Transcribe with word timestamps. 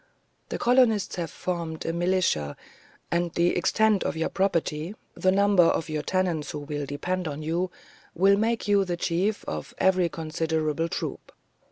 The 0.49 0.57
colonists 0.57 1.17
have 1.17 1.29
formed 1.29 1.85
a 1.85 1.93
militia, 1.93 2.57
and 3.11 3.31
the 3.35 3.55
extent 3.55 4.03
of 4.03 4.17
your 4.17 4.29
property, 4.29 4.95
the 5.13 5.31
number 5.31 5.61
of 5.61 5.89
your 5.89 6.01
tenants 6.01 6.49
who 6.49 6.59
will 6.61 6.87
depend 6.87 7.27
on 7.27 7.43
you, 7.43 7.69
will 8.15 8.35
make 8.35 8.67
you 8.67 8.83
the 8.83 8.97
chief 8.97 9.45
of 9.45 9.75
a 9.77 9.91
very 9.91 10.09
considerable 10.09 10.89
troop. 10.89 11.31